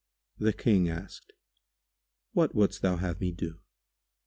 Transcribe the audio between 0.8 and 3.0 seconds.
asked, "What wouldst thou